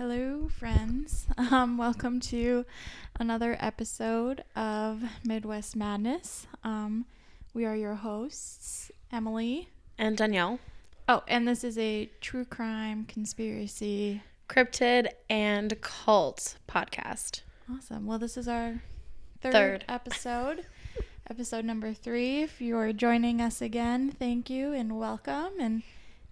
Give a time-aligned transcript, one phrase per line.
[0.00, 1.26] Hello, friends.
[1.52, 2.64] Um, welcome to
[3.18, 6.46] another episode of Midwest Madness.
[6.64, 7.04] Um,
[7.52, 9.68] we are your hosts, Emily.
[9.98, 10.58] And Danielle.
[11.06, 14.22] Oh, and this is a true crime conspiracy.
[14.48, 17.42] Cryptid and cult podcast.
[17.70, 18.06] Awesome.
[18.06, 18.80] Well, this is our
[19.42, 19.84] third, Third.
[19.90, 20.64] episode,
[21.28, 22.40] episode number three.
[22.40, 25.52] If you are joining us again, thank you and welcome.
[25.60, 25.82] And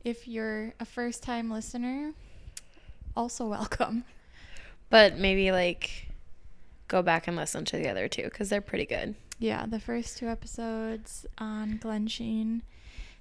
[0.04, 2.14] if you're a first time listener,
[3.16, 4.04] also welcome.
[4.90, 6.08] But maybe like
[6.88, 9.14] go back and listen to the other two because they're pretty good.
[9.38, 12.62] Yeah, the first two episodes on Glensheen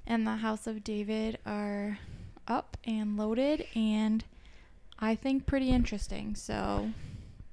[0.08, 2.00] and the House of David are
[2.48, 4.24] up and loaded, and
[5.00, 6.34] I think pretty interesting.
[6.36, 6.90] So,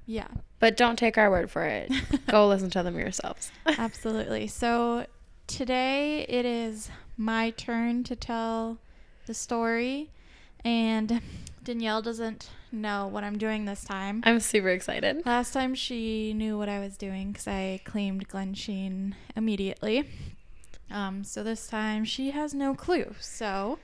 [0.06, 0.28] yeah,
[0.60, 1.90] But don't take our word for it.
[2.28, 3.50] go listen to them yourselves.
[3.66, 4.46] absolutely.
[4.46, 5.06] So,
[5.46, 8.78] today it is my turn to tell
[9.26, 10.10] the story,
[10.64, 11.20] and
[11.64, 14.22] Danielle doesn't know what I'm doing this time.
[14.26, 15.24] I'm super excited.
[15.24, 20.06] Last time she knew what I was doing because I claimed Glensheen immediately.
[20.90, 23.14] Um, so this time she has no clue.
[23.18, 23.78] So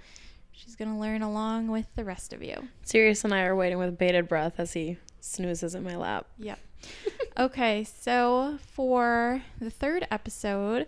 [0.53, 2.69] she's going to learn along with the rest of you.
[2.85, 6.27] Sirius and I are waiting with bated breath as he snoozes in my lap.
[6.39, 6.59] Yep.
[7.39, 10.87] okay, so for the third episode,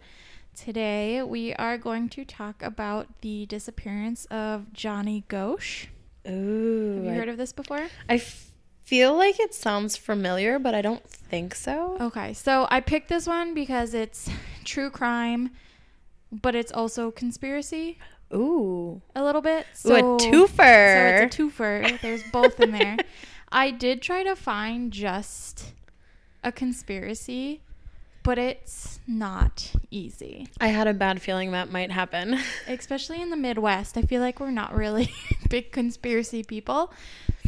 [0.55, 5.87] today we are going to talk about the disappearance of Johnny Gosch.
[6.29, 6.97] Ooh.
[6.97, 7.87] Have you I- heard of this before?
[8.09, 8.51] I f-
[8.83, 11.97] feel like it sounds familiar, but I don't think so.
[12.01, 14.31] Okay, so I picked this one because it's
[14.65, 15.51] true crime,
[16.31, 17.99] but it's also conspiracy
[18.35, 19.01] Ooh.
[19.17, 19.67] a little bit.
[19.67, 21.19] Ooh, So, a twofer.
[21.19, 22.01] So it's a twofer.
[22.01, 22.97] There's both in there.
[23.53, 25.75] I did try to find just
[26.43, 27.61] a conspiracy,
[28.23, 30.47] but it's not easy.
[30.61, 32.39] I had a bad feeling that might happen.
[32.69, 33.97] Especially in the Midwest.
[33.97, 35.13] I feel like we're not really
[35.49, 36.93] big conspiracy people.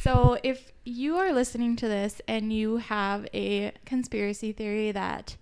[0.02, 5.36] So if you are listening to this and you have a conspiracy theory that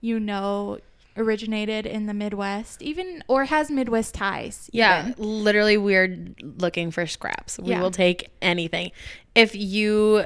[0.00, 0.78] you know
[1.16, 4.70] originated in the Midwest, even or has Midwest ties.
[4.72, 5.14] Yeah, even.
[5.44, 7.58] literally, we're looking for scraps.
[7.58, 7.82] We Yeah.
[7.82, 8.92] will take anything.
[9.34, 10.24] If you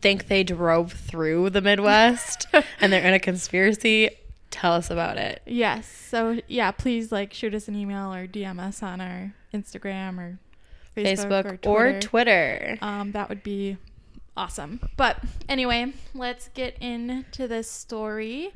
[0.00, 2.46] think they drove through the Midwest
[2.80, 4.10] and they're in a conspiracy,
[4.50, 5.42] tell us about it.
[5.46, 5.86] Yes.
[5.86, 10.38] So yeah, please like shoot us an email or DM us on our Instagram or
[10.96, 12.00] Facebook, Facebook, or or Twitter.
[12.00, 12.78] Twitter.
[12.82, 13.76] um, that would be
[14.36, 14.80] awesome.
[14.96, 18.52] But anyway, let's get into this story.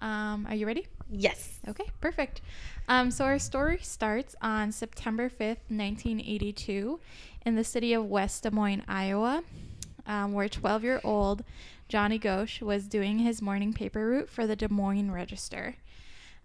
[0.00, 0.86] Um, are you ready?
[1.10, 1.58] Yes.
[1.68, 2.40] Okay, perfect.
[2.88, 7.00] Um, so our story starts on September 5th, 1982,
[7.46, 9.42] in the city of West Des Moines, Iowa,
[10.10, 11.44] um, where 12 year old
[11.88, 15.76] Johnny Gosch was doing his morning paper route for the Des Moines Register.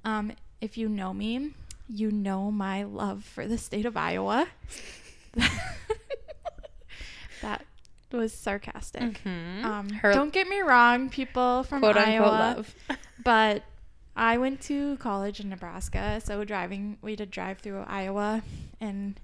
[0.06, 1.52] Um, if you know me,
[1.90, 4.48] you know my love for the state of Iowa.
[7.42, 7.66] that
[8.12, 9.22] was sarcastic.
[9.24, 9.64] Mhm.
[9.64, 12.76] Um, don't get me wrong, people from quote Iowa love.
[13.24, 13.64] but
[14.16, 18.44] I went to college in Nebraska, so driving we did drive through Iowa
[18.80, 19.20] and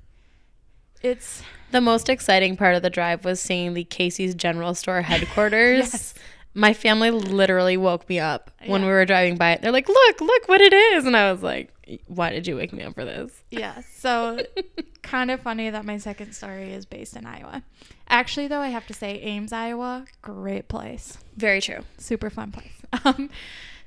[1.03, 5.91] it's The most exciting part of the drive was seeing the Casey's General Store headquarters.
[5.91, 6.13] Yes.
[6.53, 9.61] My family literally woke me up when we were driving by it.
[9.61, 11.73] They're like, "Look, look what it is!" And I was like,
[12.07, 14.38] "Why did you wake me up for this?" yeah, so
[15.01, 17.63] kind of funny that my second story is based in Iowa.
[18.09, 21.17] Actually though, I have to say Ames, Iowa, great place.
[21.38, 21.85] Very true.
[21.97, 22.73] Super fun place.
[23.06, 23.29] Um,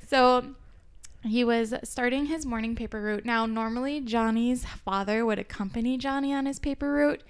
[0.09, 0.55] so
[1.25, 3.25] he was starting his morning paper route.
[3.25, 7.23] Now, normally Johnny's father would accompany Johnny on his paper route,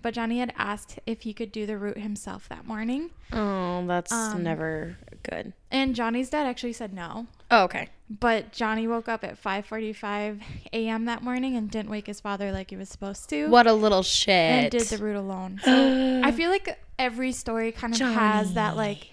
[0.00, 3.10] but Johnny had asked if he could do the route himself that morning.
[3.32, 5.52] Oh, that's Um, never good.
[5.70, 7.26] And Johnny's dad actually said no.
[7.50, 7.88] Oh, okay.
[8.10, 10.40] But Johnny woke up at 5:45
[10.72, 11.04] a.m.
[11.06, 13.48] that morning and didn't wake his father like he was supposed to.
[13.48, 14.28] What a little shit.
[14.30, 15.60] And did the route alone.
[15.64, 19.08] So I feel like every story kind of has that like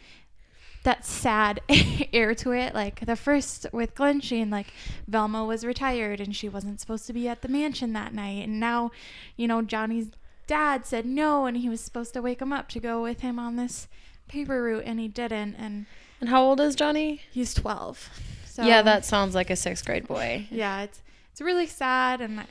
[0.84, 1.62] that sad
[2.14, 2.74] air to it.
[2.74, 4.68] Like the first with Glensheen, like
[5.08, 8.60] Velma was retired and she wasn't supposed to be at the mansion that night, and
[8.60, 8.92] now,
[9.36, 10.12] you know, Johnny's
[10.48, 13.38] dad said no, and he was supposed to wake him up to go with him
[13.38, 13.88] on this
[14.28, 15.86] paper route, and he didn't, and
[16.22, 17.22] And how old is Johnny?
[17.32, 18.10] he's 12.
[18.46, 20.48] So yeah, that sounds like a sixth grade boy.
[20.52, 21.02] yeah, it's
[21.32, 22.46] it's really sad, and I,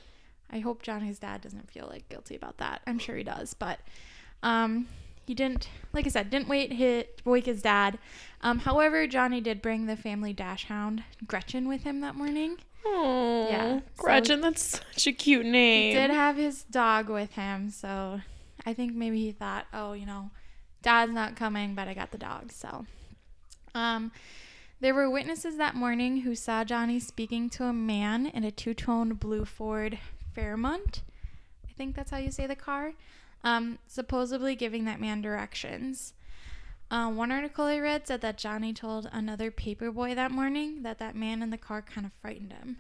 [0.51, 2.81] I hope Johnny's dad doesn't feel like guilty about that.
[2.87, 3.81] I'm sure he does, but
[4.43, 4.87] um,
[5.29, 7.99] he didn't, like I said, didn't wait hit his dad.
[8.41, 12.57] Um, however, Johnny did bring the family dachshund Gretchen with him that morning.
[12.85, 15.93] Oh, Yeah, so- Gretchen, that's such a cute name.
[15.95, 18.21] He did have his dog with him, so
[18.67, 20.31] I think maybe he thought, oh, you know,
[20.83, 22.51] dad's not coming, but I got the dog.
[22.53, 22.87] So,
[23.75, 24.11] um,
[24.81, 29.15] there were witnesses that morning who saw Johnny speaking to a man in a two-tone
[29.15, 29.99] blue Ford
[30.35, 31.03] Fairmont.
[31.69, 32.93] I think that's how you say the car.
[33.45, 36.15] Um, supposedly giving that man directions.
[36.91, 41.15] Uh, one article I read said that Johnny told another paperboy that morning that that
[41.15, 42.79] man in the car kind of frightened him.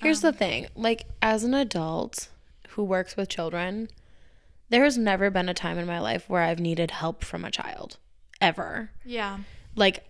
[0.00, 2.28] Here's the thing like, as an adult
[2.70, 3.88] who works with children,
[4.68, 7.50] there has never been a time in my life where I've needed help from a
[7.50, 7.98] child,
[8.40, 8.90] ever.
[9.04, 9.38] Yeah.
[9.76, 10.04] Like,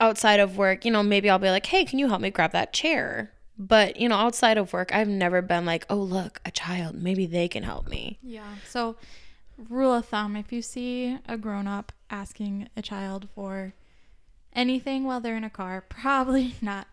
[0.00, 2.52] outside of work, you know, maybe I'll be like, hey, can you help me grab
[2.52, 3.32] that chair?
[3.58, 7.26] But, you know, outside of work, I've never been like, oh, look, a child, maybe
[7.26, 8.18] they can help me.
[8.22, 8.54] Yeah.
[8.68, 8.96] So,
[9.70, 13.72] rule of thumb if you see a grown up asking a child for
[14.52, 16.86] anything while they're in a car, probably not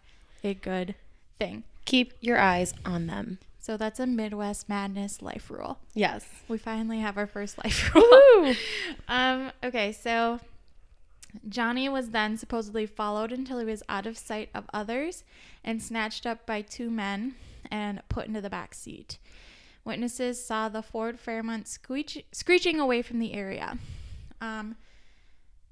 [0.43, 0.95] a good
[1.37, 1.63] thing.
[1.85, 3.39] Keep your eyes on them.
[3.59, 5.79] So, that's a Midwest Madness life rule.
[5.93, 6.25] Yes.
[6.47, 8.55] We finally have our first life rule.
[9.09, 10.39] Um, okay, so
[11.47, 15.23] Johnny was then supposedly followed until he was out of sight of others
[15.63, 17.35] and snatched up by two men
[17.71, 19.17] and put into the back seat.
[19.85, 23.77] Witnesses saw the Ford Fairmont screech- screeching away from the area.
[24.39, 24.75] Um,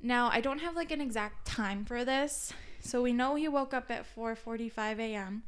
[0.01, 3.73] now, I don't have like an exact time for this, so we know he woke
[3.73, 5.43] up at 4:45 a.m.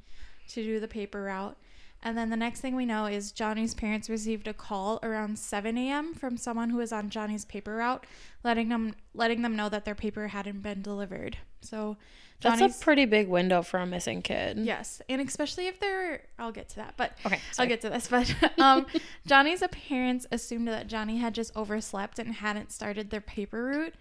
[0.50, 1.58] to do the paper route.
[2.06, 5.78] And then the next thing we know is Johnny's parents received a call around 7
[5.78, 6.14] a.m.
[6.14, 8.06] from someone who was on Johnny's paper route,
[8.44, 11.38] letting them letting them know that their paper hadn't been delivered.
[11.62, 11.96] So
[12.42, 14.58] Johnny's, That's a pretty big window for a missing kid.
[14.58, 17.40] yes, and especially if they're I'll get to that, but Okay.
[17.58, 18.08] I'll get to this.
[18.12, 18.86] But um,
[19.26, 23.94] Johnny's parents assumed that Johnny had just overslept and hadn't started their paper route.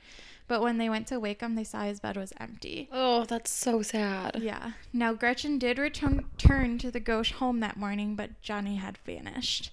[0.48, 2.88] But when they went to wake him, they saw his bed was empty.
[2.92, 4.40] Oh, that's so sad.
[4.42, 4.72] Yeah.
[4.92, 9.70] Now Gretchen did return turn to the Gosch home that morning, but Johnny had vanished.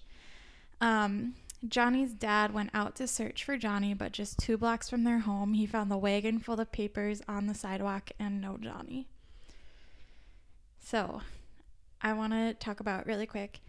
[0.79, 1.33] Um,
[1.67, 5.53] Johnny's dad went out to search for Johnny, but just two blocks from their home,
[5.53, 9.07] he found the wagon full of papers on the sidewalk and no Johnny.
[10.81, 11.21] So,
[12.01, 13.59] I want to talk about really quick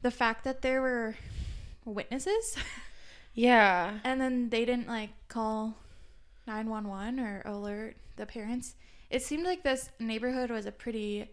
[0.00, 1.16] the fact that there were
[1.84, 2.56] witnesses
[3.34, 3.98] Yeah.
[4.04, 5.76] and then they didn't like call
[6.46, 8.74] 911 or alert the parents.
[9.10, 11.30] It seemed like this neighborhood was a pretty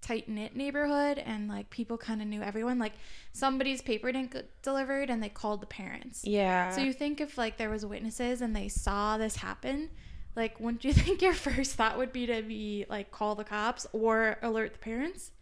[0.00, 2.78] tight knit neighborhood and like people kind of knew everyone.
[2.78, 2.94] Like
[3.32, 6.24] somebody's paper didn't get delivered and they called the parents.
[6.24, 6.70] Yeah.
[6.70, 9.90] So you think if like there was witnesses and they saw this happen,
[10.36, 13.86] like wouldn't you think your first thought would be to be like call the cops
[13.92, 15.32] or alert the parents?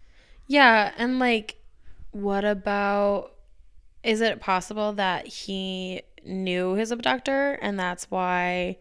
[0.47, 1.57] Yeah, and like
[2.11, 3.33] what about
[4.03, 8.77] is it possible that he knew his abductor and that's why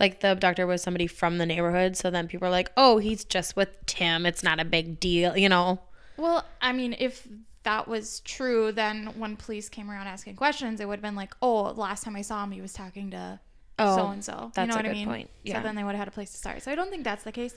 [0.00, 3.24] like the abductor was somebody from the neighborhood so then people are like, "Oh, he's
[3.24, 4.26] just with Tim.
[4.26, 5.80] It's not a big deal," you know.
[6.16, 7.28] Well, I mean, if
[7.62, 11.34] that was true, then when police came around asking questions, it would have been like,
[11.42, 13.38] oh, last time I saw him, he was talking to
[13.78, 14.32] so and so.
[14.32, 15.06] You that's know a what I mean?
[15.06, 15.30] point.
[15.42, 15.58] Yeah.
[15.58, 16.62] So then they would have had a place to start.
[16.62, 17.56] So I don't think that's the case.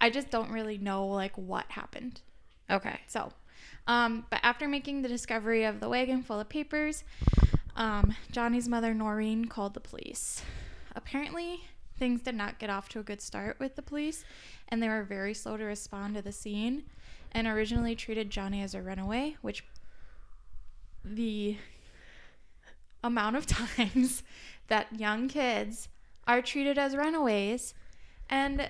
[0.00, 2.20] I just don't really know like what happened.
[2.70, 3.00] Okay.
[3.08, 3.32] So,
[3.86, 7.04] um, but after making the discovery of the wagon full of papers,
[7.76, 10.42] um, Johnny's mother Noreen called the police.
[10.94, 11.64] Apparently,
[11.96, 14.24] things did not get off to a good start with the police,
[14.68, 16.84] and they were very slow to respond to the scene,
[17.32, 19.64] and originally treated Johnny as a runaway, which
[21.04, 21.56] the
[23.02, 23.46] amount of
[23.76, 24.22] times
[24.68, 25.88] that young kids
[26.26, 27.74] are treated as runaways
[28.30, 28.68] and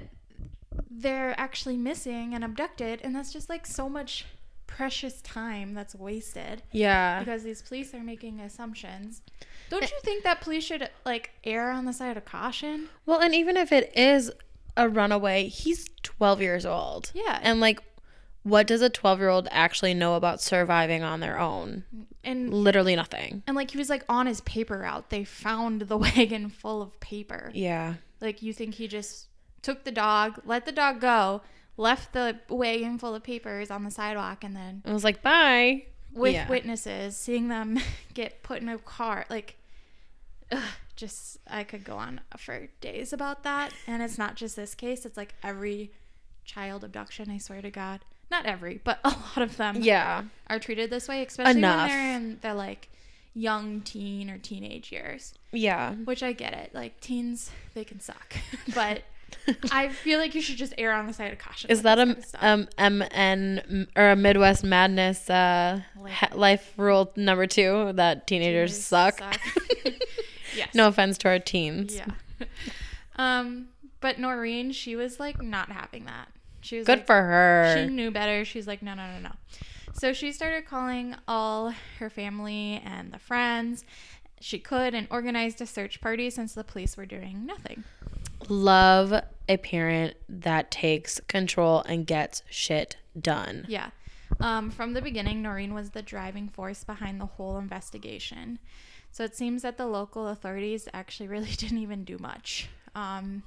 [0.90, 4.26] they're actually missing and abducted and that's just like so much
[4.66, 7.20] precious time that's wasted Yeah.
[7.20, 9.22] because these police are making assumptions
[9.70, 13.34] don't you think that police should like err on the side of caution Well, and
[13.34, 14.30] even if it is
[14.76, 17.10] a runaway, he's 12 years old.
[17.14, 17.38] Yeah.
[17.42, 17.80] And like
[18.42, 21.84] what does a 12-year-old actually know about surviving on their own?
[22.22, 23.42] and Literally nothing.
[23.46, 26.98] and like he was like on his paper route they found the wagon full of
[27.00, 27.94] paper Yeah.
[28.20, 29.28] like you think he just
[29.62, 31.40] took the dog let the dog go
[31.78, 35.84] left the wagon full of papers on the sidewalk and then I was like, "Bye."
[36.14, 36.48] With Yeah.
[36.48, 37.78] witnesses, seeing them
[38.14, 39.56] get put in a car, like,
[40.52, 40.62] ugh,
[40.96, 43.72] just I could go on for days about that.
[43.86, 45.90] And it's not just this case; it's like every
[46.44, 47.30] child abduction.
[47.30, 50.24] I swear to God, not every, but a lot of them Yeah.
[50.48, 51.88] are treated this way, especially Enough.
[51.88, 52.88] when they're in the like
[53.34, 55.34] young teen or teenage years.
[55.52, 55.94] Yeah.
[55.94, 58.34] Which I get it, like teens, they can suck,
[58.74, 59.02] but.
[59.72, 61.70] I feel like you should just err on the side of caution.
[61.70, 62.40] Is that a kind of stuff.
[62.42, 68.84] um MN or a Midwest Madness uh Life life rule number 2 that teenagers Teenagers
[68.84, 69.20] suck?
[70.56, 70.74] yes.
[70.74, 71.94] no offense to our teens.
[71.94, 72.06] Yeah.
[73.16, 73.68] Um,
[74.00, 76.28] but Noreen, she was like not having that.
[76.62, 77.74] She was Good like, for her.
[77.76, 78.44] She knew better.
[78.44, 79.30] She's like, no, no, no, no.
[79.92, 83.84] So she started calling all her family and the friends
[84.40, 87.84] she could and organized a search party since the police were doing nothing.
[88.50, 93.66] Love a parent that takes control and gets shit done.
[93.68, 93.90] Yeah.
[94.40, 98.58] Um, from the beginning, Noreen was the driving force behind the whole investigation.
[99.10, 102.68] So it seems that the local authorities actually really didn't even do much.
[102.94, 103.42] Um,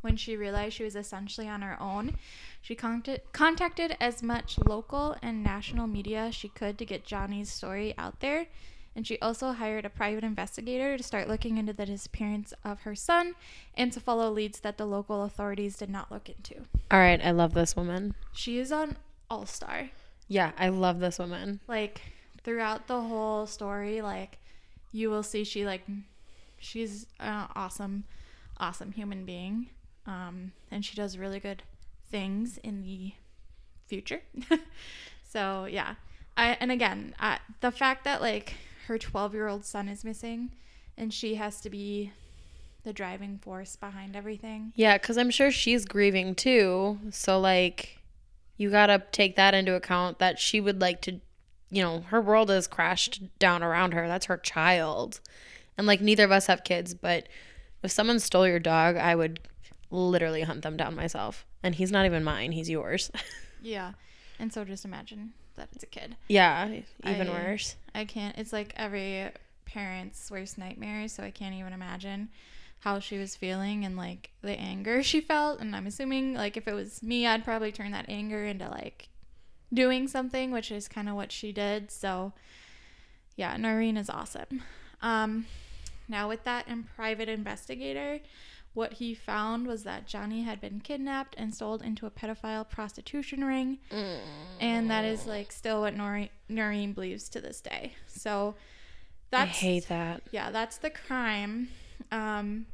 [0.00, 2.16] when she realized she was essentially on her own,
[2.62, 7.50] she contacted, contacted as much local and national media as she could to get Johnny's
[7.50, 8.46] story out there.
[8.98, 12.96] And she also hired a private investigator to start looking into the disappearance of her
[12.96, 13.36] son
[13.76, 16.64] and to follow leads that the local authorities did not look into.
[16.90, 18.16] All right, I love this woman.
[18.32, 18.96] She is on
[19.30, 19.90] All Star.
[20.26, 21.60] Yeah, I love this woman.
[21.68, 22.00] Like
[22.42, 24.38] throughout the whole story, like
[24.90, 25.86] you will see she like
[26.58, 28.02] she's an awesome,
[28.56, 29.68] awesome human being.
[30.08, 31.62] Um, and she does really good
[32.10, 33.12] things in the
[33.86, 34.22] future.
[35.22, 35.94] so yeah,
[36.36, 38.56] I and again, I, the fact that like
[38.88, 40.50] her 12 year old son is missing,
[40.96, 42.12] and she has to be
[42.82, 44.72] the driving force behind everything.
[44.74, 46.98] Yeah, because I'm sure she's grieving too.
[47.10, 47.98] So, like,
[48.56, 51.20] you got to take that into account that she would like to,
[51.70, 54.08] you know, her world has crashed down around her.
[54.08, 55.20] That's her child.
[55.76, 57.28] And, like, neither of us have kids, but
[57.82, 59.38] if someone stole your dog, I would
[59.90, 61.44] literally hunt them down myself.
[61.62, 63.10] And he's not even mine, he's yours.
[63.60, 63.94] Yeah,
[64.38, 66.16] and so just imagine that it's a kid.
[66.28, 66.68] yeah,
[67.04, 67.76] even I- worse.
[67.94, 68.36] I can't.
[68.38, 69.30] It's like every
[69.64, 71.08] parent's worst nightmare.
[71.08, 72.28] So I can't even imagine
[72.80, 75.60] how she was feeling and like the anger she felt.
[75.60, 79.08] And I'm assuming like if it was me, I'd probably turn that anger into like
[79.74, 81.90] doing something, which is kind of what she did.
[81.90, 82.32] So
[83.36, 84.62] yeah, Noreen is awesome.
[85.02, 85.46] Um,
[86.08, 88.20] now with that and private investigator,
[88.74, 93.44] what he found was that Johnny had been kidnapped and sold into a pedophile prostitution
[93.44, 93.78] ring
[94.60, 97.94] and that is like still what Noreen, Noreen believes to this day.
[98.06, 98.54] So
[99.32, 100.22] I that's hate that.
[100.30, 101.68] yeah, that's the crime.
[102.12, 102.66] Um,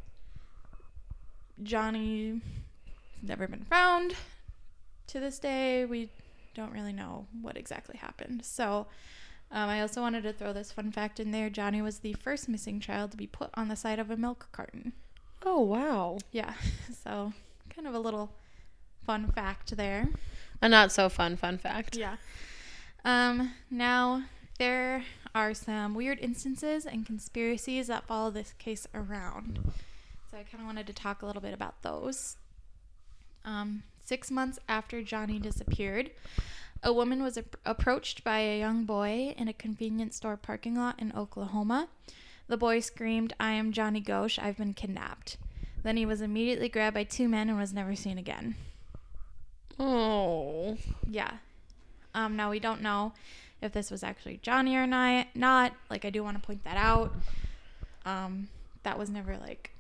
[1.62, 2.40] Johnny
[3.22, 4.14] never been found
[5.08, 5.84] to this day.
[5.84, 6.10] We
[6.54, 8.44] don't really know what exactly happened.
[8.44, 8.86] So
[9.50, 11.48] um, I also wanted to throw this fun fact in there.
[11.50, 14.48] Johnny was the first missing child to be put on the side of a milk
[14.52, 14.92] carton.
[15.44, 16.18] Oh, wow.
[16.32, 16.54] Yeah,
[17.04, 17.32] so
[17.74, 18.30] kind of a little
[19.04, 20.08] fun fact there.
[20.62, 21.96] A not so fun fun fact.
[21.96, 22.16] Yeah.
[23.04, 24.24] Um, now,
[24.58, 29.58] there are some weird instances and conspiracies that follow this case around.
[30.30, 32.36] So I kind of wanted to talk a little bit about those.
[33.44, 36.12] Um, six months after Johnny disappeared,
[36.82, 40.98] a woman was ap- approached by a young boy in a convenience store parking lot
[40.98, 41.88] in Oklahoma.
[42.46, 45.36] The boy screamed, I am Johnny Gosch, I've been kidnapped.
[45.82, 48.54] Then he was immediately grabbed by two men and was never seen again.
[49.78, 50.76] Oh.
[51.08, 51.32] Yeah.
[52.14, 53.12] Um, now we don't know
[53.60, 55.26] if this was actually Johnny or not.
[55.34, 57.12] Not like I do want to point that out.
[58.04, 58.48] Um,
[58.82, 59.72] that was never like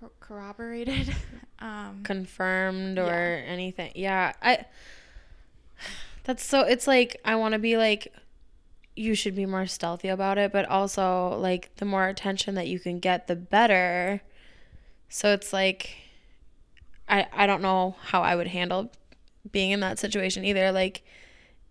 [0.00, 1.14] cor- corroborated.
[1.58, 3.42] um, confirmed or Yeah.
[3.52, 3.92] anything.
[3.94, 4.64] Yeah, I
[6.24, 8.12] That's so it's like I want to be like
[8.96, 12.78] you should be more stealthy about it, but also like the more attention that you
[12.78, 14.22] can get the better.
[15.08, 15.96] So it's like
[17.08, 18.90] I I don't know how I would handle
[19.50, 21.02] being in that situation either like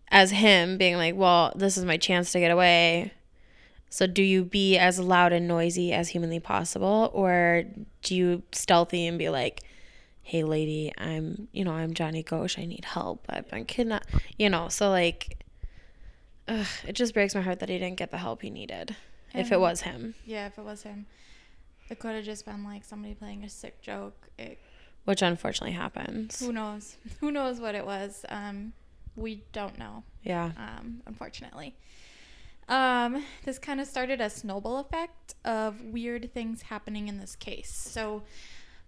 [0.10, 3.14] as him being like, "Well, this is my chance to get away."
[3.90, 7.66] So do you be as loud and noisy as humanly possible or
[8.02, 9.62] do you stealthy and be like,
[10.24, 12.58] "Hey lady, I'm, you know, I'm Johnny Gosch.
[12.60, 13.26] I need help.
[13.30, 15.43] I've been kidnapped." You know, so like
[16.48, 18.96] ugh, it just breaks my heart that he didn't get the help he needed.
[19.34, 21.06] if it was him, yeah, if it was him,
[21.90, 24.28] it could have just been like somebody playing a sick joke.
[24.38, 24.60] It,
[25.06, 26.40] which unfortunately happens.
[26.40, 26.98] who knows?
[27.20, 28.26] Who knows what it was?
[28.30, 28.74] Um,
[29.16, 30.04] we don't know.
[30.24, 30.52] Yeah.
[30.58, 31.76] um, unfortunately.
[32.70, 37.70] Um, this kind of started a snowball effect of weird things happening in this case.
[37.76, 38.24] So,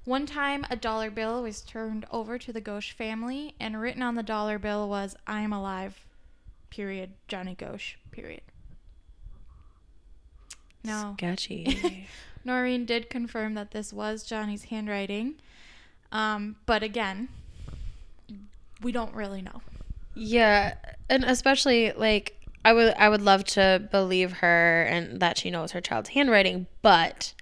[0.05, 4.15] one time a dollar bill was turned over to the Gosch family, and written on
[4.15, 6.04] the dollar bill was "I am alive."
[6.75, 7.13] Period.
[7.29, 7.95] Johnny Gosch.
[8.11, 8.41] Period.
[10.83, 11.13] No.
[11.17, 12.05] Sketchy.
[12.43, 15.35] Noreen did confirm that this was Johnny's handwriting,
[16.11, 17.29] um, but again,
[18.81, 19.61] we don't really know.
[20.15, 20.75] Yeah,
[21.09, 25.71] and especially like I would I would love to believe her and that she knows
[25.71, 27.33] her child's handwriting, but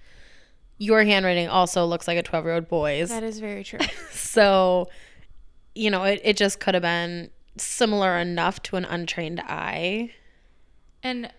[0.78, 3.08] your handwriting also looks like a 12-year-old boy's.
[3.08, 3.80] That is very true.
[4.12, 4.88] so,
[5.74, 10.10] you know, it, it just could have been similar enough to an untrained eye.
[11.02, 11.30] And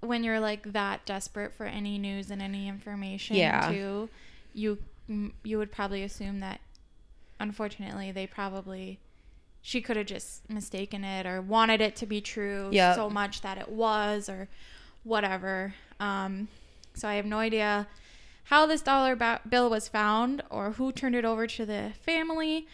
[0.00, 3.70] when you're like that desperate for any news and any information Yeah.
[3.70, 4.08] too,
[4.54, 4.78] you
[5.42, 6.60] you would probably assume that
[7.40, 8.98] unfortunately they probably
[9.62, 12.94] she could have just mistaken it or wanted it to be true Yep.
[12.94, 14.48] so much that it was or
[15.04, 15.74] whatever.
[15.98, 16.48] Um,
[16.94, 17.86] so I have no idea
[18.44, 22.66] how this dollar ba- bill was found or who turned it over to the family,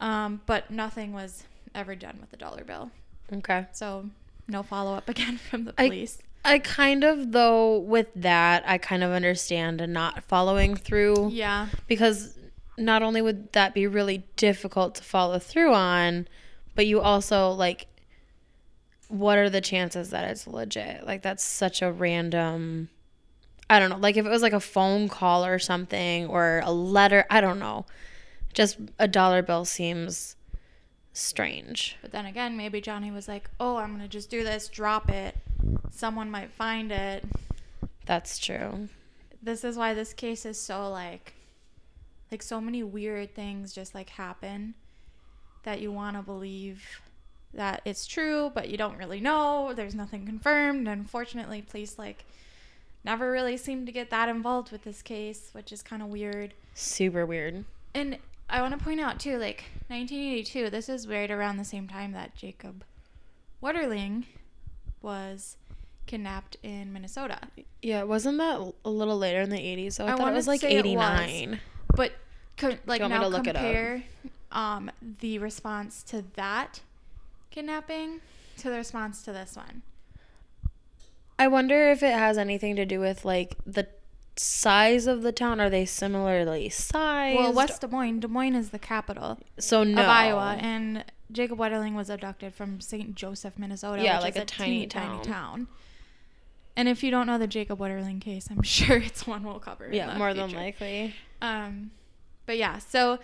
[0.00, 2.90] um, but nothing was ever done with the dollar bill.
[3.32, 3.66] Okay.
[3.72, 4.06] So
[4.48, 6.18] no follow up again from the I- police.
[6.42, 11.68] I kind of though with that I kind of understand not following through yeah.
[11.86, 12.38] because
[12.78, 16.26] not only would that be really difficult to follow through on,
[16.74, 17.88] but you also like
[19.08, 21.04] what are the chances that it's legit?
[21.04, 22.88] Like that's such a random
[23.68, 26.72] I don't know, like if it was like a phone call or something or a
[26.72, 27.86] letter, I don't know.
[28.52, 30.34] Just a dollar bill seems
[31.12, 31.96] strange.
[32.02, 35.36] But then again, maybe Johnny was like, "Oh, I'm gonna just do this, drop it.
[35.90, 37.24] Someone might find it."
[38.06, 38.88] That's true.
[39.42, 41.34] This is why this case is so like,
[42.30, 44.74] like so many weird things just like happen,
[45.62, 47.00] that you want to believe
[47.52, 49.72] that it's true, but you don't really know.
[49.74, 50.86] There's nothing confirmed.
[50.86, 52.24] And unfortunately, police like
[53.04, 56.54] never really seem to get that involved with this case, which is kind of weird.
[56.74, 57.64] Super weird.
[57.94, 58.18] And
[58.50, 62.12] I want to point out too, like 1982, this is right around the same time
[62.12, 62.84] that Jacob
[63.62, 64.24] Wetterling
[65.00, 65.56] was
[66.06, 67.38] kidnapped in Minnesota.
[67.82, 69.92] Yeah, wasn't that a little later in the 80s?
[69.94, 70.86] So I, I thought it was like say it was.
[70.86, 71.60] 89.
[71.94, 72.12] But
[72.56, 73.62] co- like you want me now to look it up?
[73.62, 74.02] compare
[74.50, 74.90] um,
[75.20, 76.80] the response to that
[77.50, 78.20] kidnapping
[78.58, 79.82] to the response to this one.
[81.38, 83.86] I wonder if it has anything to do with like the
[84.36, 85.60] size of the town.
[85.60, 87.38] Are they similarly sized?
[87.38, 90.02] Well, West Des Moines, Des Moines is the capital so no.
[90.02, 93.14] of Iowa, and Jacob Wetterling was abducted from St.
[93.14, 94.02] Joseph, Minnesota.
[94.02, 95.24] Yeah, which like is a tiny teeny tiny town.
[95.24, 95.68] town.
[96.76, 99.88] And if you don't know the Jacob Wetterling case, I'm sure it's one we'll cover.
[99.92, 101.14] yeah, more than likely.
[101.42, 101.90] Um,
[102.46, 103.18] but yeah, so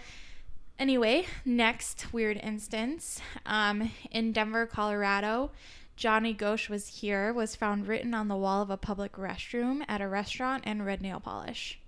[0.78, 3.20] anyway, next weird instance.
[3.44, 5.50] Um, in Denver, Colorado,
[5.96, 10.02] Johnny Gosch was here, was found written on the wall of a public restroom at
[10.02, 11.78] a restaurant and red nail polish.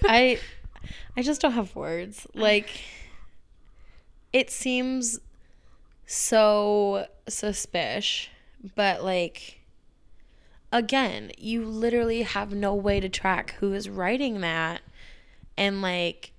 [0.04, 0.38] I
[1.16, 2.26] I just don't have words.
[2.34, 2.70] Like
[4.32, 5.18] it seems
[6.06, 8.28] so suspicious,
[8.76, 9.60] but like
[10.70, 14.82] again, you literally have no way to track who is writing that
[15.56, 16.32] and like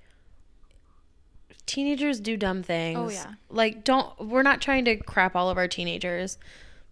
[1.66, 2.98] teenagers do dumb things.
[3.00, 3.34] Oh, yeah.
[3.50, 6.38] Like don't we're not trying to crap all of our teenagers,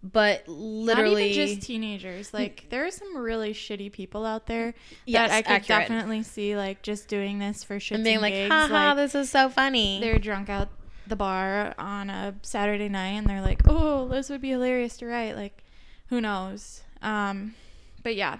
[0.02, 2.30] but literally Not even just teenagers.
[2.34, 4.74] Like there are some really shitty people out there
[5.06, 5.80] Yes, that I could accurate.
[5.88, 8.52] definitely see like just doing this for shits and being like, gigs.
[8.52, 10.00] haha, like, this is so funny.
[10.00, 10.68] they're drunk out
[11.06, 15.06] the bar on a Saturday night and they're like, "Oh, this would be hilarious to
[15.06, 15.62] write." Like,
[16.08, 16.82] who knows?
[17.02, 17.54] Um,
[18.02, 18.38] but yeah.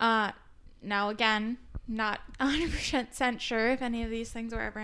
[0.00, 0.32] Uh,
[0.82, 4.80] now again, not 100% sure if any of these things were ever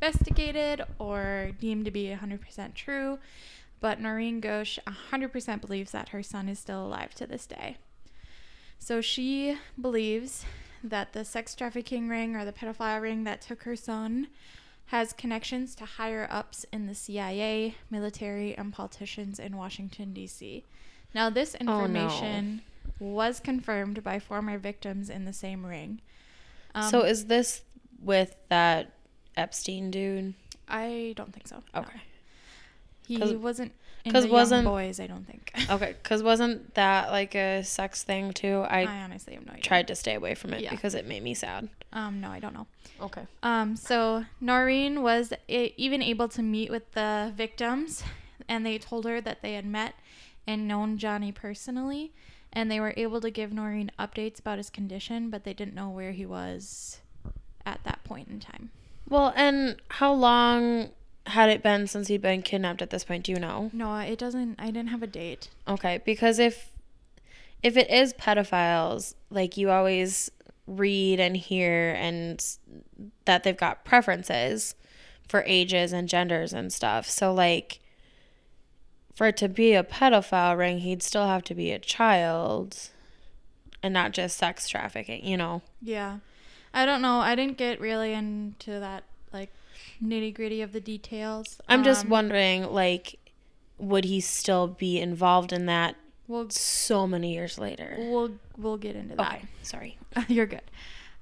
[0.00, 3.18] investigated or deemed to be 100% true,
[3.80, 4.78] but Noreen Gosch
[5.12, 7.76] 100% believes that her son is still alive to this day.
[8.78, 10.44] So she believes
[10.84, 14.28] that the sex trafficking ring or the pedophile ring that took her son
[14.90, 20.64] has connections to higher ups in the CIA, military, and politicians in Washington, D.C.
[21.14, 21.84] Now, this Oh, no.
[21.84, 22.62] information
[23.00, 26.00] was confirmed by former victims in the same ring.
[26.74, 27.62] Um, so is this
[28.00, 28.92] with that
[29.36, 30.34] Epstein dude?
[30.68, 31.62] I don't think so.
[31.74, 31.80] no.
[31.82, 32.00] Okay.
[33.06, 33.72] He 'Cause- wasn't.
[33.72, 35.00] 'cause Because wasn't- wasn't boys.
[35.00, 35.52] I don't think.
[35.70, 38.64] Okay, because wasn't that like a sex thing too?
[38.68, 39.62] I, I honestly have no idea.
[39.62, 40.70] tried to stay away from it Yeah.
[40.70, 41.68] because it made me sad.
[41.92, 42.66] Um, no, I don't know.
[43.00, 43.26] Okay.
[43.42, 48.02] Um, so Noreen was a- even able to meet with the victims,
[48.48, 49.94] and they told her that they had met
[50.46, 52.12] and known Johnny personally,
[52.52, 55.88] and they were able to give Noreen updates about his condition, but they didn't know
[55.90, 57.00] where he was
[57.64, 58.70] at that point in time.
[59.08, 60.90] Well, and how long
[61.26, 63.24] had it been since he'd been kidnapped at this point?
[63.24, 63.70] Do you know?
[63.72, 64.56] No, it doesn't.
[64.58, 65.48] I didn't have a date.
[65.66, 66.72] Okay, because if
[67.62, 70.30] if it is pedophiles, like you always
[70.66, 72.44] read and hear and
[73.24, 74.74] that they've got preferences
[75.28, 77.08] for ages and genders and stuff.
[77.08, 77.80] So like
[79.14, 82.90] for it to be a pedophile ring, he'd still have to be a child
[83.82, 85.62] and not just sex trafficking, you know.
[85.80, 86.18] Yeah,
[86.76, 87.18] I don't know.
[87.20, 89.50] I didn't get really into that like
[90.02, 91.58] nitty gritty of the details.
[91.68, 93.18] I'm just Um, wondering like
[93.78, 95.96] would he still be involved in that
[96.28, 97.96] We'll so many years later?
[97.98, 99.32] we'll we'll get into that.
[99.36, 99.98] Okay, sorry.
[100.28, 100.62] You're good.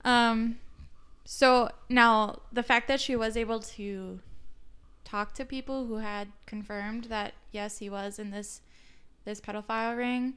[0.04, 0.58] Um,
[1.24, 4.20] so now the fact that she was able to
[5.04, 8.60] talk to people who had confirmed that yes, he was in this
[9.24, 10.34] this pedophile ring,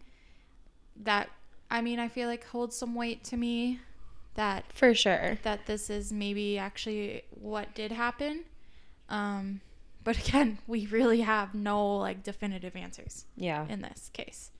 [0.95, 1.29] that
[1.71, 3.79] I mean, I feel like holds some weight to me
[4.37, 5.37] that For sure.
[5.43, 8.45] that this is maybe actually what did happen.
[9.09, 9.61] Um,
[10.03, 13.65] but again, we really have no like definitive answers Yeah.
[13.67, 14.51] in this case.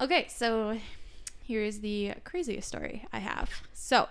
[0.00, 0.78] Okay, so
[1.44, 3.50] here's the craziest story I have.
[3.74, 4.08] So,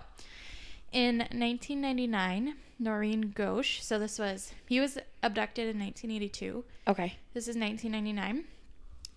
[0.92, 6.64] in 1999, Noreen Gosch, so this was, he was abducted in 1982.
[6.86, 7.16] Okay.
[7.34, 8.44] This is 1999.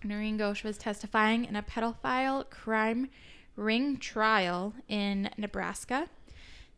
[0.04, 3.08] Noreen Gosch was testifying in a pedophile crime
[3.56, 6.08] ring trial in Nebraska.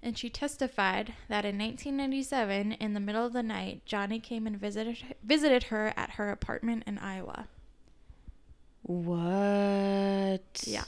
[0.02, 4.60] And she testified that in 1997, in the middle of the night, Johnny came and
[4.60, 7.48] visited visited her at her apartment in Iowa.
[8.82, 10.62] What?
[10.64, 10.84] Yeah.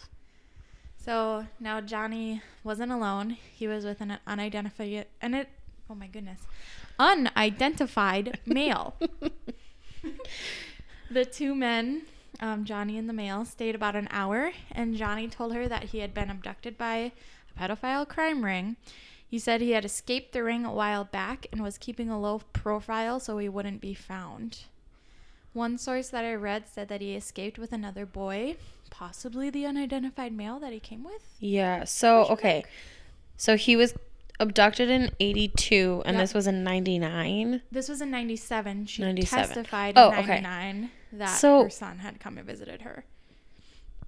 [0.96, 3.38] So now Johnny wasn't alone.
[3.52, 5.48] He was with an unidentified and it
[5.90, 6.40] oh my goodness.
[6.98, 8.94] Unidentified male.
[11.10, 12.02] the two men,
[12.40, 15.98] um, Johnny and the male, stayed about an hour and Johnny told her that he
[15.98, 17.12] had been abducted by a
[17.58, 18.76] pedophile crime ring.
[19.26, 22.40] He said he had escaped the ring a while back and was keeping a low
[22.52, 24.60] profile so he wouldn't be found.
[25.52, 28.56] One source that I read said that he escaped with another boy,
[28.90, 31.22] possibly the unidentified male that he came with.
[31.40, 31.84] Yeah.
[31.84, 32.64] So okay.
[33.36, 33.94] So he was
[34.40, 36.22] abducted in 82 and Yep.
[36.22, 37.62] this was in 99.
[37.72, 38.86] This was in 97.
[38.86, 39.46] She 97.
[39.46, 40.40] testified Oh, in okay.
[40.40, 43.04] 99 that So- her son had come and visited her.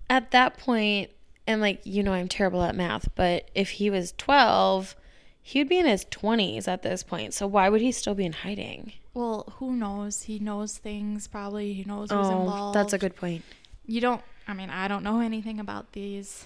[0.09, 1.11] At that point,
[1.47, 4.95] and like you know I'm terrible at math, but if he was 12,
[5.43, 7.33] he would be in his 20s at this point.
[7.35, 8.93] So why would he still be in hiding?
[9.15, 10.23] Well, who knows?
[10.23, 11.73] He knows things probably.
[11.73, 12.77] He knows who's Oh, involved.
[12.77, 13.43] that's a good point.
[13.87, 16.45] You don't I mean, I don't know anything about these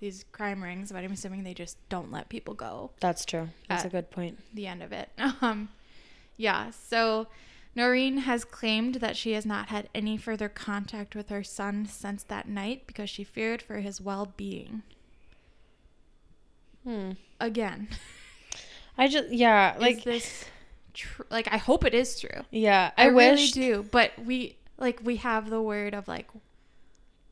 [0.00, 2.90] these crime rings, but I'm assuming they just don't let people go.
[3.00, 3.48] That's true.
[3.68, 4.38] That's a good point.
[4.54, 5.10] the end of it.
[5.40, 5.68] Um,
[6.38, 7.28] yeah, so
[7.74, 12.22] Noreen has claimed that she has not had any further contact with her son since
[12.24, 14.82] that night because she feared for his well being.
[16.84, 17.12] Hmm.
[17.38, 17.88] Again,
[18.98, 20.44] I just yeah, like is this
[20.94, 22.44] tr- like I hope it is true.
[22.50, 26.28] yeah, I, I, really do, but we like we have the word of like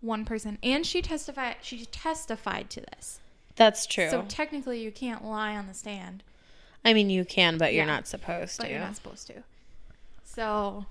[0.05, 1.57] one person, and she testified.
[1.63, 3.21] She testified to this,
[3.57, 4.11] that's true.
[4.11, 6.23] so technically you can't lie on the stand.
[6.85, 7.93] I mean, you can, but you're Yeah.
[7.95, 8.71] not supposed but to.
[8.71, 9.43] you're not supposed to.
[10.25, 10.87] So,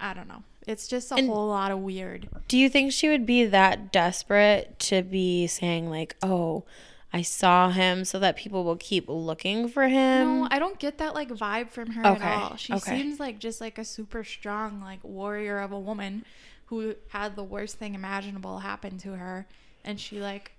[0.00, 0.42] I don't know.
[0.66, 2.28] It's just a And- whole lot of weird.
[2.48, 6.64] Do you think she would be that desperate to be saying like, "Oh,
[7.12, 10.40] I saw him," so that people will keep looking for him?
[10.42, 12.56] No, I don't get that like vibe from her Okay, at all.
[12.56, 12.98] She okay.
[13.00, 16.24] seems like just like a super strong like warrior of a woman
[16.70, 19.46] who had the worst thing imaginable happen to her,
[19.84, 20.52] and she like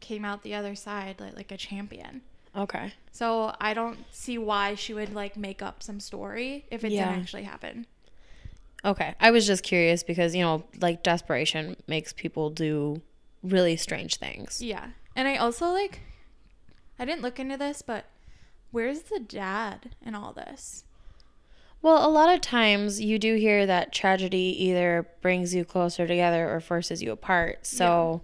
[0.00, 2.20] came out the other side like like a champion.
[2.54, 2.92] okay.
[3.12, 7.06] So I don't see why she would like make up some story if it Yeah.
[7.06, 7.86] didn't actually happen.
[8.84, 9.14] Okay.
[9.20, 13.00] I was just curious because, you know, like desperation makes people do
[13.42, 14.60] really strange things.
[14.60, 14.88] Yeah.
[15.14, 16.00] And I also like
[16.98, 18.06] I didn't look into this, but
[18.72, 20.84] where's the dad in all this?
[21.82, 26.48] Well, a lot of times you do hear that tragedy either brings you closer together
[26.48, 27.66] or forces you apart.
[27.66, 28.22] So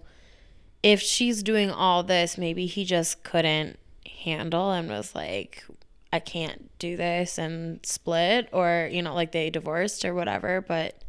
[0.81, 3.77] if she's doing all this, maybe he just couldn't
[4.23, 5.65] handle and was like,
[6.13, 10.61] I can't do this and split or, you know, like they divorced or whatever.
[10.61, 11.03] But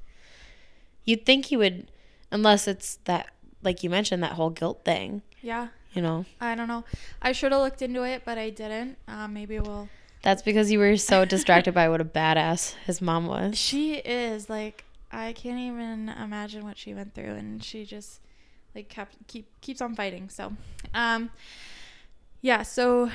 [1.04, 1.90] you'd think he would,
[2.32, 3.28] unless it's that,
[3.62, 5.68] like you mentioned, that whole guilt thing, Yeah.
[5.92, 6.24] you know?
[6.40, 6.82] I don't know.
[7.22, 8.98] I should have looked into it, but I didn't.
[9.06, 9.88] Um, maybe we'll.
[10.22, 13.56] That's because you were so distracted by what a badass his mom was.
[13.58, 18.20] She is like I can't even imagine what she went through, and she just
[18.74, 20.28] like kept keep keeps on fighting.
[20.28, 20.52] So,
[20.94, 21.30] um,
[22.42, 22.62] yeah.
[22.62, 23.10] So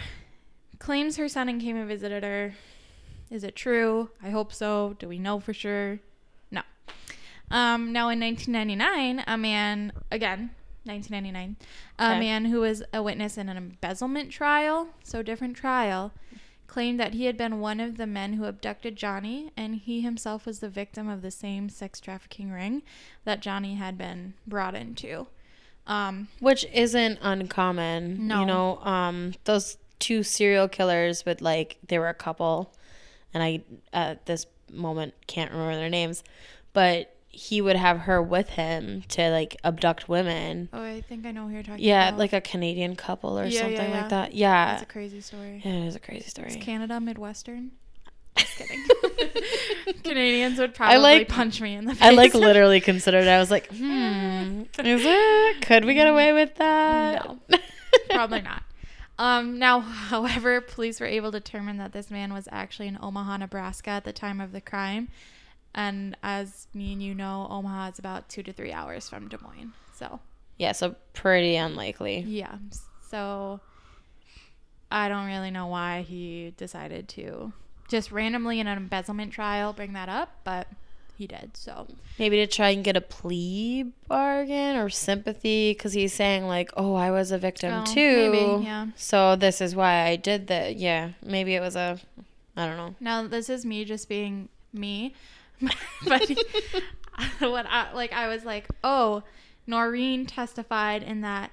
[0.79, 2.53] claims her son and came and visited her.
[3.29, 4.09] Is it true?
[4.21, 4.95] I hope so.
[4.99, 5.99] Do we know for sure?
[6.51, 6.61] No.
[7.49, 10.51] Um, now in 1999, a man again.
[10.85, 11.55] 1999,
[11.97, 12.19] a Okay.
[12.19, 16.11] man who was a witness in an embezzlement trial, so different trial,
[16.67, 20.45] claimed that he had been one of the men who abducted Johnny, and he himself
[20.45, 22.83] was the victim of the same sex trafficking ring
[23.23, 25.27] that Johnny had been brought into.
[25.87, 28.27] Um, Which isn't uncommon.
[28.27, 28.39] No.
[28.41, 32.73] You know, um, those two serial killers with like they were a couple
[33.35, 33.61] and I
[33.93, 36.23] at this moment can't remember their names,
[36.73, 40.69] but he would have her with him to like abduct women.
[40.71, 41.81] oh, I think I know who you're talking about.
[41.81, 42.19] Yeah, about.
[42.19, 44.01] like a Canadian couple or Yeah, yeah, something yeah.
[44.01, 44.33] like that.
[44.33, 44.65] Yeah.
[44.71, 45.61] That's a crazy story.
[45.63, 46.55] yeah, it is a crazy Is story.
[46.55, 47.71] Canada Midwestern?
[48.37, 48.83] Just kidding.
[50.03, 52.01] Canadians would probably like- punch me in the face.
[52.03, 53.29] I like literally considered it.
[53.29, 55.61] I was like, hmm, is it?
[55.61, 57.25] Could we get away with that?
[57.49, 57.57] No.
[58.09, 58.63] Probably not.
[59.17, 63.37] Um, now, however, police were able to determine that this man was actually in Omaha,
[63.37, 65.07] Nebraska at the time of the crime.
[65.75, 69.37] And as me and you know, Omaha is about two to three hours from Des
[69.41, 69.73] Moines.
[69.93, 70.19] So,
[70.57, 72.19] yeah, so pretty unlikely.
[72.21, 72.55] yeah.
[73.09, 73.59] So,
[74.91, 77.51] I don't really know why he decided to
[77.87, 80.67] just randomly in an embezzlement trial bring that up, but
[81.17, 81.55] he did.
[81.57, 81.87] So,
[82.19, 86.95] Maybe to try and get a plea bargain or sympathy because he's saying, like, oh,
[86.95, 88.31] I was a victim Oh, too.
[88.31, 88.87] maybe, yeah.
[88.95, 90.77] So this is why I did that.
[90.77, 91.99] Yeah, maybe it was a
[92.57, 92.95] I don't know.
[93.01, 95.13] Now this is me just being me,
[96.05, 96.29] but
[97.39, 99.23] what I like I was like, oh,
[99.67, 101.51] Noreen testified in that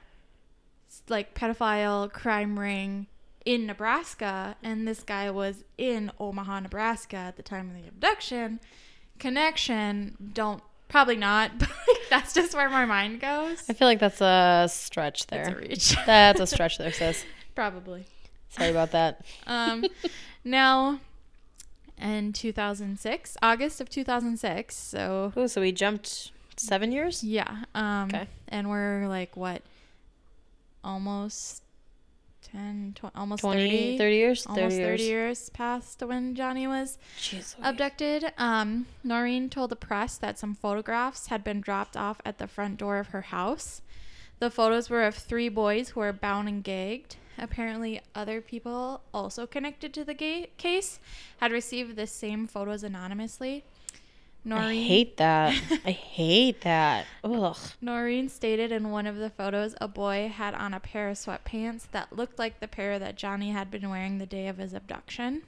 [1.08, 3.06] like pedophile crime ring
[3.44, 8.60] in Nebraska, and this guy was in Omaha, Nebraska at the time of the abduction.
[9.18, 11.70] Connection, don't probably not, but
[12.10, 13.68] that's just where my mind goes.
[13.68, 15.44] I feel like that's a stretch there.
[15.44, 15.96] That's a reach.
[16.06, 17.24] That's a stretch there, sis.
[17.54, 18.06] probably.
[18.50, 19.24] Sorry about that.
[19.46, 19.86] Um,
[20.44, 21.00] now,
[21.98, 27.22] in 2006, August of 2006, so Oh, so we jumped seven years?
[27.22, 28.26] yeah, um, Okay.
[28.48, 29.62] and we're like what,
[30.84, 31.62] almost
[32.50, 34.46] 10, tw- almost 20, 30, 30 years?
[34.46, 35.08] almost 30 30 years.
[35.08, 38.32] years past when Johnny was Jeez, abducted.
[38.36, 42.78] Um, Noreen told the press that some photographs had been dropped off at the front
[42.78, 43.80] door of her house.
[44.40, 47.16] The photos were of three boys who were bound and gagged.
[47.38, 51.00] Apparently, other people also connected to the ga- case
[51.38, 53.64] had received the same photos anonymously.
[54.44, 55.62] Noreen, I hate that.
[55.84, 57.06] I hate that.
[57.22, 57.56] Ugh.
[57.80, 61.84] Noreen stated in one of the photos a boy had on a pair of sweatpants
[61.92, 65.42] that looked like the pair that Johnny had been wearing the day of his abduction.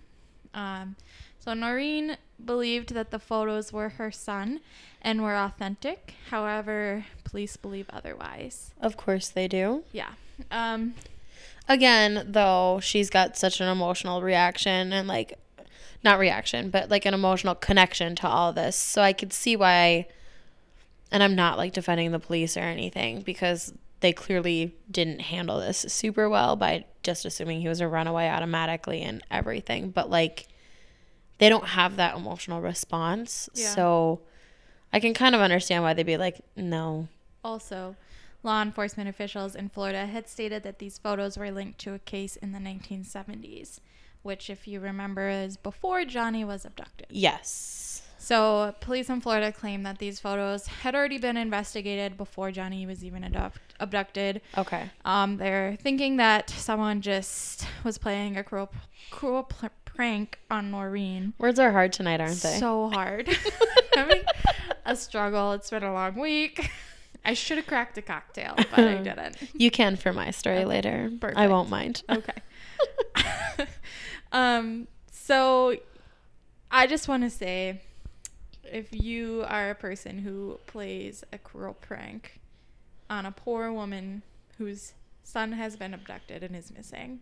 [0.54, 0.94] Um,
[1.40, 4.60] so Noreen believed that the photos were her son
[5.02, 6.14] and were authentic.
[6.30, 8.72] However, police believe otherwise.
[8.80, 9.82] Of course they do.
[9.92, 10.12] Yeah.
[10.52, 10.94] Um,
[11.68, 15.38] Again, though, she's got such an emotional reaction and like
[16.02, 18.76] not reaction, but like an emotional connection to all this.
[18.76, 20.06] So I could see why
[21.10, 25.86] and I'm not like defending the police or anything because they clearly didn't handle this
[25.88, 29.90] super well by just assuming he was a runaway automatically and everything.
[29.90, 30.48] But like
[31.38, 33.48] they don't have that emotional response.
[33.54, 33.68] Yeah.
[33.68, 34.20] So
[34.92, 37.08] I can kind of understand why they'd be like, no.
[37.44, 37.96] also,
[38.44, 42.36] law enforcement officials in Florida had stated that these photos were linked to a case
[42.36, 43.80] in the 1970s,
[44.22, 47.06] which, if you remember, is before Johnny was abducted.
[47.10, 48.02] Yes.
[48.18, 53.04] So, police in Florida claim that these photos had already been investigated before Johnny was
[53.04, 54.40] even abduct- abducted.
[54.56, 54.90] Okay.
[55.04, 58.72] Um, they're thinking that someone just was playing a cruel,
[59.10, 61.34] cruel pl- prank on Noreen.
[61.38, 62.58] Words are hard tonight, aren't they?
[62.58, 63.28] So hard.
[63.94, 64.22] Having
[64.86, 65.52] a struggle.
[65.52, 66.70] It's been a long week.
[67.24, 69.36] I should have cracked a cocktail, but I didn't.
[69.54, 71.10] You can for my story Okay, later.
[71.36, 72.02] I won't mind.
[72.10, 72.32] Okay.
[74.32, 75.76] um, so
[76.70, 77.80] I just want to say
[78.64, 82.40] if you are a person who plays a cruel prank
[83.08, 84.22] on a poor woman
[84.58, 87.20] whose son has been abducted and is missing,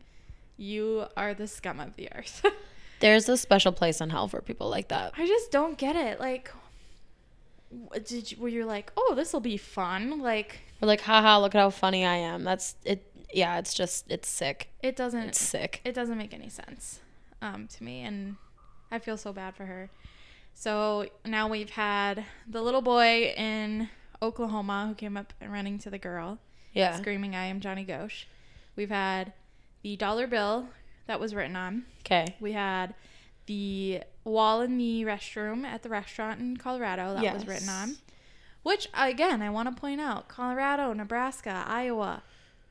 [0.56, 2.44] you are the scum of the earth.
[3.00, 5.12] There's a special place in hell for people like that.
[5.18, 6.20] I just don't get it.
[6.20, 6.50] Like,
[8.04, 10.20] did you, were you like, oh, this will be fun?
[10.20, 12.44] Like, We're like, haha, look at how funny I am.
[12.44, 13.04] That's it.
[13.32, 14.68] Yeah, it's just, it's sick.
[14.82, 15.20] it doesn't.
[15.22, 15.80] It's sick.
[15.84, 17.00] it doesn't make any sense
[17.40, 18.36] um, to me and
[18.90, 19.88] i feel so bad for her
[20.54, 23.88] so now we've had the little boy in
[24.20, 26.38] oklahoma who came up and running to the girl
[26.74, 26.94] Yeah.
[26.96, 28.26] screaming i am johnny gosch
[28.76, 29.32] we've had
[29.82, 30.68] the dollar bill
[31.06, 32.36] that was written on Okay.
[32.38, 32.94] we had
[33.46, 37.96] the wall in the restroom at the restaurant in colorado that was written on
[38.62, 42.22] which again i want to point out colorado nebraska iowa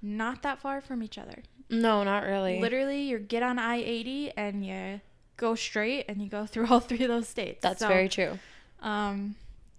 [0.02, 2.60] not that far from each other No, not really.
[2.60, 5.00] Literally, you get on I eighty and you
[5.38, 7.60] go straight, and you go through all three of those states.
[7.62, 8.40] That's So, very true.
[8.82, 9.36] Um,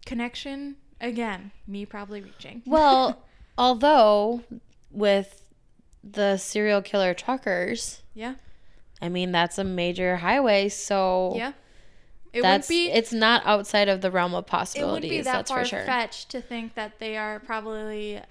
[0.06, 1.50] connection again.
[1.66, 2.62] Me probably reaching.
[2.66, 3.22] Well,
[3.58, 4.42] although
[4.90, 5.42] with
[6.02, 8.34] the serial killer truckers, yeah,
[9.02, 10.68] I mean, that's a major highway.
[10.70, 11.52] So yeah.
[12.32, 12.90] It that's, be.
[12.90, 14.80] it's not outside of the realm of possibilities.
[14.80, 15.10] it possibilities.
[15.10, 15.84] be that that's far for sure.
[15.84, 18.22] fetched to think that they are probably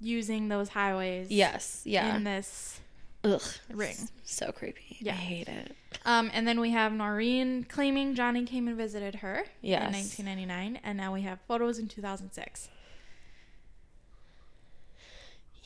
[0.00, 1.28] using those highways.
[1.28, 1.82] Yes.
[1.84, 2.14] Yeah.
[2.14, 2.78] In this
[3.24, 3.42] Ugh.
[3.72, 3.96] ring.
[4.22, 4.98] So creepy.
[5.00, 5.12] Yeah.
[5.14, 5.74] I hate it.
[6.04, 9.88] Um, and then we have Noreen claiming Johnny came and visited her Yes.
[9.88, 9.92] in
[10.26, 12.68] 1999, and now we have photos in 2006.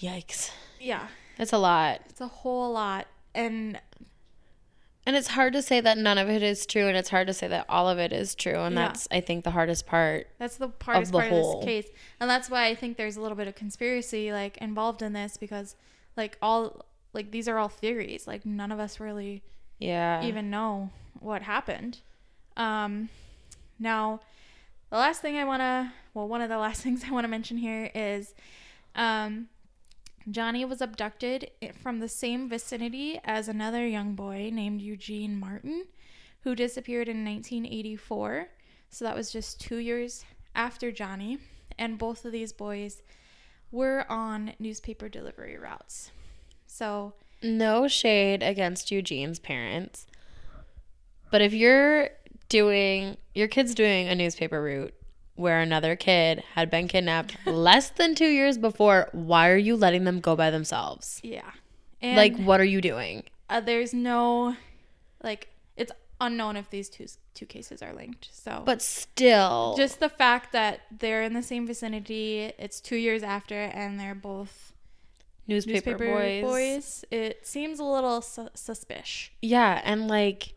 [0.00, 0.50] Yikes.
[0.80, 1.06] Yeah,
[1.38, 2.00] It's a lot.
[2.08, 3.80] it's a whole lot, and
[5.06, 7.34] And it's hard to say that none of it is true, and it's hard to
[7.34, 8.60] say that all of it is true.
[8.60, 8.86] And Yeah.
[8.88, 10.28] that's, I think, the hardest part.
[10.38, 11.60] That's the hardest the part whole.
[11.60, 14.56] of this case, and that's why I think there's a little bit of conspiracy like
[14.58, 15.76] involved in this because,
[16.16, 18.26] like all like these are all theories.
[18.26, 19.42] Like none of us really
[19.78, 20.24] Yeah.
[20.24, 20.90] even know
[21.20, 21.98] what happened.
[22.56, 23.08] Um,
[23.78, 24.20] now,
[24.90, 27.28] the last thing I want to well, one of the last things I want to
[27.28, 28.34] mention here is,
[28.94, 29.48] um,
[30.30, 31.50] Johnny was abducted
[31.82, 35.86] from the same vicinity as another young boy named Eugene Martin,
[36.40, 38.48] who disappeared in 1984.
[38.88, 41.38] So that was just two years after Johnny.
[41.78, 43.02] And both of these boys
[43.70, 46.12] were on newspaper delivery routes.
[46.66, 50.06] So, no shade against Eugene's parents.
[51.30, 52.10] But if you're
[52.48, 54.94] doing your kid's doing a newspaper route
[55.36, 60.04] where another kid had been kidnapped less than two years before, why are you letting
[60.04, 61.20] them go by themselves?
[61.22, 61.50] Yeah.
[62.00, 63.24] And like, what are you doing?
[63.50, 64.56] uh, there's no
[65.22, 68.28] like it's unknown if these two two cases are linked.
[68.32, 73.22] So But still, just the fact that they're in the same vicinity, it's 2 years
[73.22, 74.72] after and they're both
[75.48, 76.42] newspaper, newspaper boys.
[76.42, 79.30] boys, it seems a little su- suspicious.
[79.42, 80.54] Yeah, and like,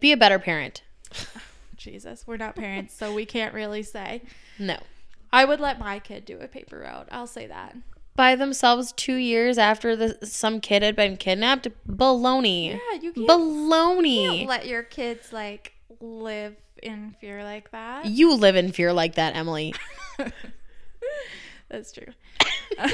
[0.00, 0.82] be a better parent.
[1.84, 4.22] Jesus, we're not parents, so we can't really say.
[4.58, 4.78] No.
[5.32, 7.08] I would let my kid do a paper route.
[7.10, 7.76] I'll say that.
[8.14, 11.66] By themselves two years after the some kid had been kidnapped?
[11.88, 12.70] Baloney.
[12.70, 14.36] Yeah, you can't, Baloney.
[14.36, 18.06] can't let your kids like live in fear like that.
[18.06, 19.74] You live in fear like that, Emily.
[21.68, 22.12] That's true.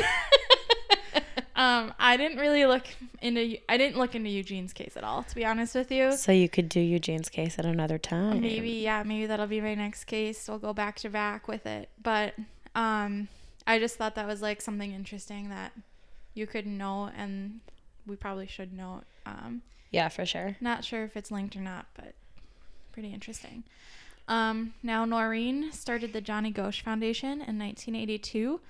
[1.56, 2.84] um, I didn't really look
[3.20, 6.12] into I didn't look into Eugene's case at all, to be honest with you.
[6.16, 8.40] so you could do Eugene's case at another time.
[8.40, 10.48] Maybe yeah, maybe that'll be my next case.
[10.48, 11.88] We'll go back to back with it.
[12.02, 12.34] But
[12.74, 13.28] um,
[13.66, 15.72] I just thought that was like something interesting that
[16.34, 17.60] you could know, and
[18.06, 19.02] we probably should know.
[19.26, 20.56] Um, Yeah, for sure.
[20.60, 22.14] not sure if it's linked or not, but
[22.92, 23.64] pretty interesting.
[24.28, 28.60] Um, now, Noreen started the Johnny Gosch Foundation in 1982,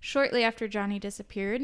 [0.00, 1.62] shortly after Johnny disappeared.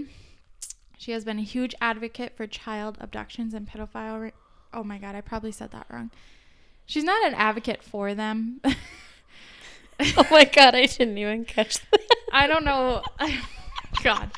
[0.97, 4.33] She has been a huge advocate for child abductions and pedophile.
[4.73, 6.11] Oh my god, I probably said that wrong.
[6.87, 8.61] She's not an advocate for them.
[10.19, 12.01] Oh my god, I didn't even catch that.
[12.33, 13.03] I don't know.
[13.99, 14.31] Oh god,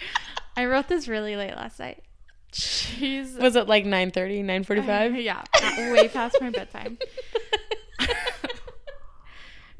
[0.57, 2.05] I wrote this really late last night.
[2.53, 5.15] She's Was it like 9:30, 9:45?
[5.15, 5.43] Uh, yeah,
[5.93, 6.97] way past my bedtime.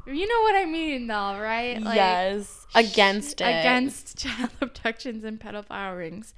[0.05, 1.79] you know what I mean, though, right?
[1.79, 2.67] yes.
[2.75, 3.45] Against it.
[3.45, 6.33] against child abductions and pedophile rings.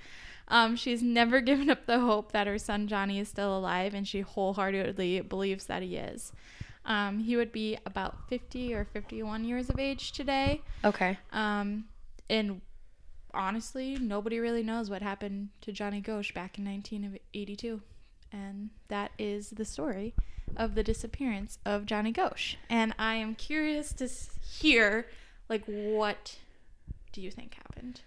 [0.51, 4.07] Um, she's never given up the hope that her son Johnny is still alive, and
[4.07, 6.31] she wholeheartedly believes that he is.
[6.85, 10.61] Um, he would be about 50 or 51 years of age today.
[10.83, 11.17] Okay.
[11.31, 11.85] Um,
[12.29, 12.61] and
[13.33, 17.81] honestly, nobody really knows what happened to Johnny Gosch back in 1982.
[18.31, 20.15] And that is the story
[20.57, 22.55] of the disappearance of Johnny Gosch.
[22.69, 24.09] And I am curious to
[24.43, 25.07] hear,
[25.49, 26.37] like, what
[27.11, 28.01] do you think happened?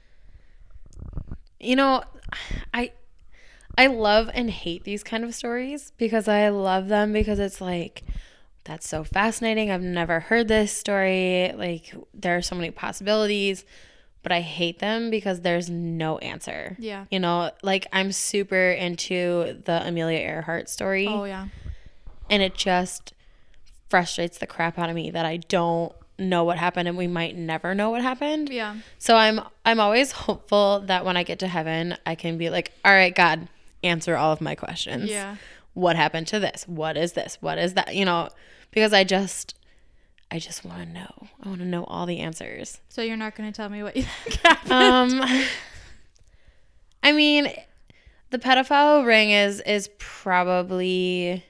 [1.61, 2.03] You know,
[3.77, 8.03] I love and hate these kind of stories because I love them because it's like
[8.65, 9.71] that's so fascinating.
[9.71, 11.53] I've never heard this story.
[11.57, 13.65] Like there are so many possibilities,
[14.23, 16.77] but I hate them because there's no answer.
[16.79, 17.05] Yeah.
[17.11, 21.49] You know, like I'm super into the Amelia Earhart story Oh, yeah.
[22.31, 23.13] and it just
[23.91, 27.37] frustrates the crap out of me that I don't know what happened and we might
[27.37, 28.49] never know what happened.
[28.49, 28.77] Yeah.
[28.99, 32.73] So I'm I'm always hopeful that when I get to heaven, I can be like,
[32.85, 33.49] "All right, God,
[33.85, 35.11] answer all of my questions.
[35.11, 35.37] Yeah.
[35.75, 36.65] What happened to this?
[36.69, 37.39] What is this?
[37.41, 37.95] What is that?
[37.95, 38.29] You know,
[38.71, 39.55] because I just
[40.31, 41.29] I just want to know.
[41.43, 42.81] I want to know all the answers.
[42.89, 45.23] So you're not going to tell me what you think happened?
[45.23, 45.45] Um
[47.03, 47.53] I mean,
[48.31, 51.45] the pedophile ring is is probably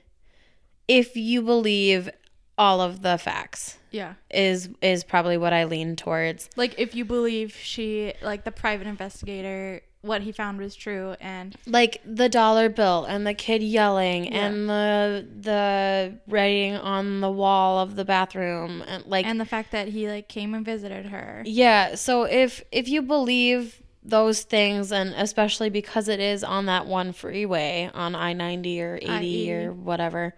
[0.89, 2.11] if you believe
[2.57, 4.15] all of the facts yeah.
[4.31, 6.51] is is probably what I lean towards.
[6.57, 11.57] Like, if you believe she, like, the private investigator, what he found was true, and
[11.67, 14.47] like the dollar bill and the kid yelling Yeah.
[14.47, 19.73] and the the writing on the wall of the bathroom and like and the fact
[19.73, 21.43] that he, like, came and visited her.
[21.47, 26.87] yeah so if if you believe those things and especially because it is on that
[26.87, 29.51] one freeway on I-90 or 80 I-80.
[29.67, 30.35] or whatever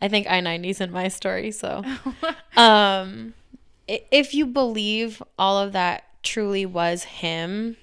[0.00, 1.82] I think I-90 is in my story so
[2.56, 3.34] um
[3.88, 7.76] if you believe all of that truly was him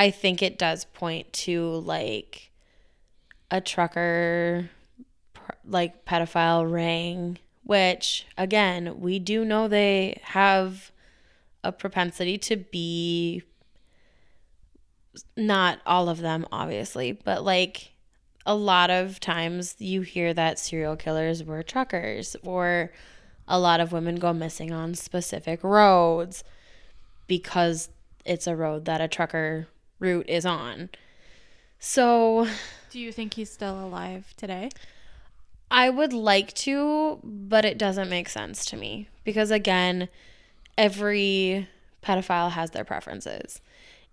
[0.00, 2.50] i think it does point to like
[3.50, 4.70] a trucker
[5.66, 10.90] like pedophile ring which again we do know they have
[11.62, 13.42] a propensity to be
[15.36, 17.92] not all of them obviously but like
[18.46, 22.90] a lot of times you hear that serial killers were truckers or
[23.46, 26.42] a lot of women go missing on specific roads
[27.26, 27.90] because
[28.24, 29.66] it's a road that a trucker
[30.00, 30.90] route is on.
[31.78, 32.46] So
[32.90, 34.70] Do you think he's still alive today?
[35.70, 40.08] I would like to, but it doesn't make sense to me because again,
[40.76, 41.68] every
[42.02, 43.60] pedophile has their preferences.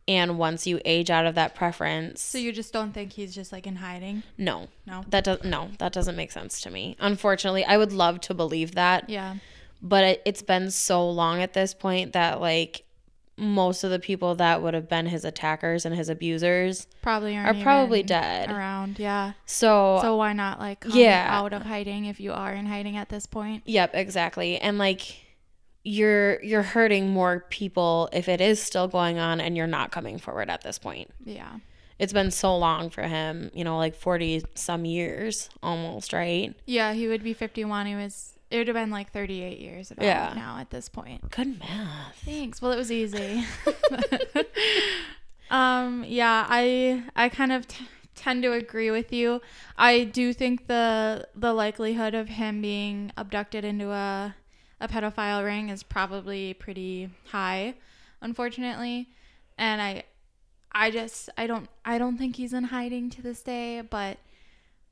[0.09, 3.51] And once you age out of that preference, So you just don't think he's just
[3.51, 4.23] like in hiding?
[4.37, 4.67] no.
[4.85, 5.03] No.
[5.09, 6.95] That does no, that doesn't make sense to me.
[6.99, 9.35] Unfortunately, I would love to believe that, Yeah.
[9.81, 12.83] but it, it's been so long at this point that like
[13.37, 17.59] most of the people that would have been his attackers and his abusers Probably aren't
[17.59, 18.49] are probably dead.
[18.49, 18.97] around.
[18.99, 19.33] Yeah.
[19.45, 21.27] So, So why not like come Yeah.
[21.29, 23.63] out of hiding if you are in hiding at this point?
[23.65, 24.57] yep, exactly.
[24.57, 25.01] And like
[25.83, 30.17] you're you're hurting more people if it is still going on and you're not coming
[30.17, 31.11] forward at this point.
[31.23, 31.57] Yeah.
[31.99, 36.53] It's been so long for him, you know, like 40 some years almost, right?
[36.65, 37.85] Yeah, he would be 51.
[37.87, 40.33] He was it would have been like 38 years about Yeah.
[40.35, 41.29] now at this point.
[41.31, 42.15] Good math.
[42.23, 42.61] Thanks.
[42.61, 43.43] Well, it was easy.
[45.49, 49.41] um, yeah, I I kind of t- tend to agree with you.
[49.77, 54.35] I do think the the likelihood of him being abducted into a
[54.79, 57.75] a pedophile ring is probably pretty high,
[58.21, 59.09] unfortunately.
[59.57, 60.03] And I
[60.71, 64.17] I just I don't I don't think he's in hiding to this day, but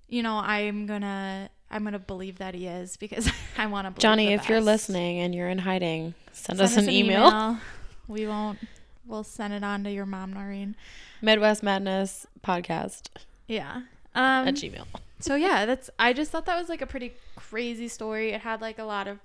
[0.07, 4.01] you know, I'm gonna I'm gonna believe that he is because I want to believe
[4.01, 7.57] Johnny, if you're listening and you're in hiding, send, us, an, email.
[8.07, 8.59] We won't.
[9.07, 10.75] We'll send it on to your mom, Noreen.
[11.21, 13.07] Midwest Madness podcast
[13.47, 13.81] Yeah.
[14.13, 14.47] Um.
[14.47, 14.85] at Gmail.
[15.19, 15.89] so yeah, that's.
[15.97, 18.31] I just thought that was like a pretty crazy story.
[18.31, 19.19] It had like a lot of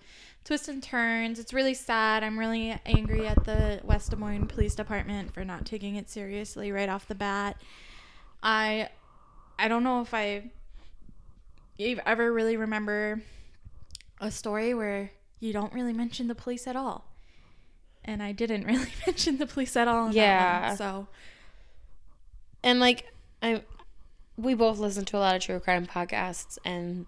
[0.44, 1.38] twists and turns.
[1.38, 2.22] It's really sad.
[2.24, 6.72] I'm really angry at the West Des Moines Police Department for not taking it seriously
[6.72, 7.60] right off the bat.
[8.42, 8.88] I,
[9.58, 10.44] I don't know if I,
[11.88, 13.22] you ever really remember
[14.20, 17.06] a story where you don't really mention the police at all.
[18.04, 20.68] And I didn't really mention the police at all in that Yeah.
[20.68, 20.76] one.
[20.76, 21.08] So
[22.62, 23.12] And like
[23.42, 23.62] I
[24.36, 27.06] we both listen to a lot of true crime podcasts and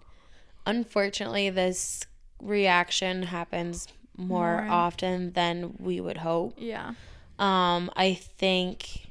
[0.65, 2.03] unfortunately this
[2.39, 4.67] reaction happens more, More.
[4.69, 6.55] often than we would hope.
[6.57, 6.93] yeah.
[7.39, 9.09] Um I think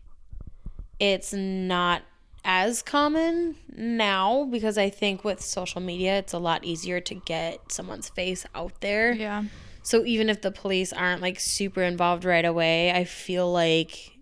[1.00, 2.02] it's not
[2.44, 7.70] as common now because I think with social media it's a lot easier to get
[7.70, 9.12] someone's face out there.
[9.12, 9.44] Yeah.
[9.84, 14.12] So even if the police aren't like super involved right away, I feel like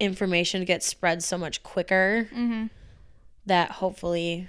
[0.00, 2.66] information gets spread so much quicker Mm-hmm.
[3.46, 4.48] that hopefully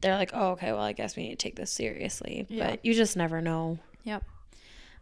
[0.00, 2.46] they're like, oh, okay, well, I guess we need to take this seriously.
[2.48, 2.70] Yeah.
[2.70, 3.78] But you just never know.
[4.04, 4.24] Yep.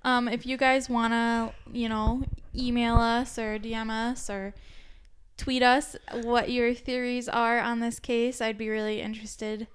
[0.05, 2.23] Um, if you guys want to, you know,
[2.55, 4.55] email us or DM us or
[5.39, 9.67] tweet us what your theories are on this case, I'd be really interested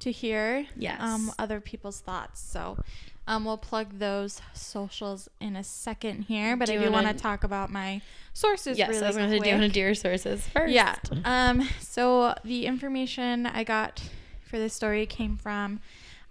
[0.00, 1.00] to hear Yes.
[1.00, 2.40] um, other people's thoughts.
[2.40, 2.78] So
[3.26, 6.56] um, we'll plug those socials in a second here.
[6.56, 8.02] But Do I you do want wanna- talk about my
[8.34, 10.72] sources yes, really I was going to do you want to do your sources first?
[10.72, 10.94] Yeah.
[11.24, 14.02] Um, so the information I got
[14.44, 15.80] for this story came from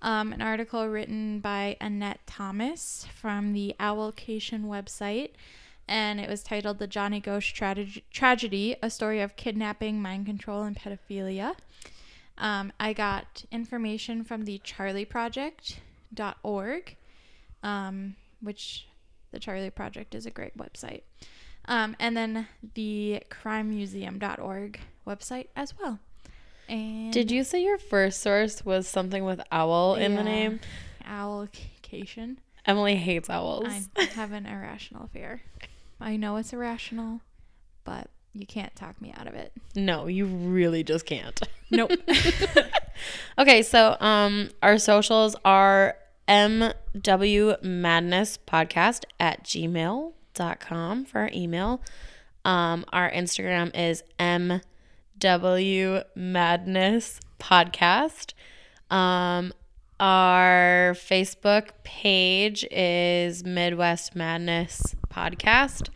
[0.01, 5.31] um, an article written by Annette Thomas from the Owlcation website.
[5.87, 10.63] And it was titled The Johnny Gosch Trage- Tragedy A Story of Kidnapping, Mind Control,
[10.63, 11.53] and Pedophilia.
[12.37, 16.95] Um, I got information from the charleyproject.org,
[17.63, 18.87] um, which
[19.31, 21.01] the Charley Project is a great website.
[21.67, 25.99] Um, and then the crimemuseum.org website as well.
[26.67, 30.59] And Did you say your first source was something with owl in the name?
[31.03, 32.37] Owlcation.
[32.65, 33.67] Emily hates owls.
[33.95, 35.41] I have an irrational fear.
[35.99, 37.21] I know it's irrational,
[37.83, 39.53] but you can't talk me out of it.
[39.75, 41.39] no, you really just can't.
[41.71, 41.91] Nope.
[43.37, 45.97] Okay, so um our socials are
[46.29, 51.81] MW Madness Podcast at gmail.com for our email.
[52.45, 58.33] Um our Instagram is MW Madness Podcast.
[58.89, 59.53] Um
[59.99, 65.89] our Facebook page is Midwest Madness Podcast.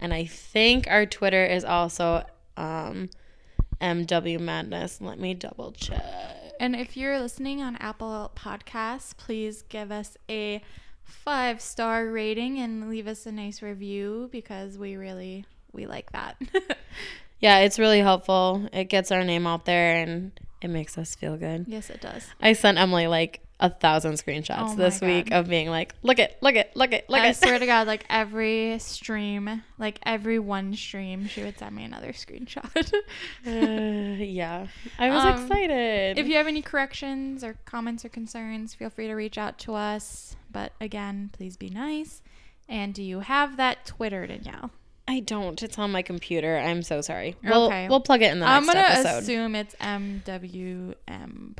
[0.00, 2.24] And I think our Twitter is also
[2.56, 3.08] um
[3.80, 5.00] MW Madness.
[5.00, 6.04] Let me double check.
[6.60, 10.62] and if you're listening on Apple Podcasts, please give us a
[11.02, 16.36] five star rating and leave us a nice review because we really we like that.
[17.40, 18.66] Yeah, it's really helpful.
[18.72, 21.66] It gets our name out there and it makes us feel good.
[21.68, 22.26] yes, it does.
[22.40, 26.36] I sent Emily like a thousand screenshots Oh this week of being like, look it,
[26.42, 27.36] look it, look it, look I it.
[27.36, 32.12] swear to God, like every stream, like every one stream, she would send me another
[32.12, 32.92] screenshot.
[33.46, 34.66] Uh, yeah,
[34.98, 36.18] I was Um, excited.
[36.18, 39.74] if you have any corrections or comments or concerns, feel free to reach out to
[39.74, 40.36] us.
[40.50, 42.22] But again, please be nice.
[42.68, 44.70] And do you have that Twitter, Danielle?
[45.06, 45.62] I don't.
[45.62, 46.56] It's on my computer.
[46.58, 47.36] I'm so sorry.
[47.44, 47.88] We'll Okay.
[47.88, 48.78] we'll plug it in the next episode.
[48.78, 49.74] I'm gonna assume it's
[51.08, 51.56] MWM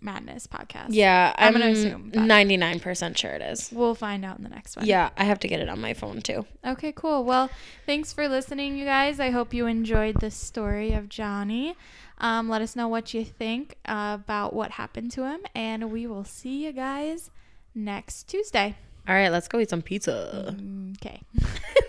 [0.00, 0.88] Madness Podcast.
[0.90, 2.20] yeah, I'm I'm, gonna assume that.
[2.20, 3.70] 99% sure it is.
[3.72, 4.86] We'll find out in the next one.
[4.86, 6.46] Yeah, I have to get it on my phone too.
[6.64, 7.24] Okay, cool.
[7.24, 7.50] Well,
[7.86, 9.20] thanks for listening, you guys.
[9.20, 11.76] I hope you enjoyed the story of Johnny.
[12.18, 16.06] Um, let us know what you think uh, about what happened to him, and we
[16.06, 17.30] will see you guys
[17.74, 18.76] next Tuesday.
[19.08, 20.54] All right, let's go eat some pizza.
[20.96, 21.22] Okay.